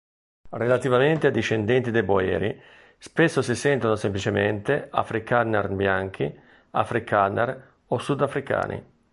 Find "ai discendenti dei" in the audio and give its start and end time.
1.27-2.01